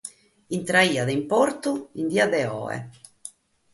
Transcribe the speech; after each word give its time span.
Intreit 0.57 0.95
a 1.01 1.03
su 1.09 1.19
portu 1.33 1.73
in 1.99 2.05
die 2.13 2.27
de 2.33 2.43
oe. 2.63 2.79